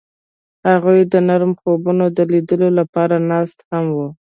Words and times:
هغوی 0.69 0.99
د 1.13 1.15
نرم 1.27 1.51
خوبونو 1.59 2.05
د 2.17 2.19
لیدلو 2.31 2.69
لپاره 2.79 3.15
ناست 3.31 3.57
هم 3.69 3.85
وو. 3.95 4.07